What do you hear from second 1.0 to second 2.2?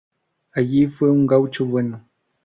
un gaucho bueno.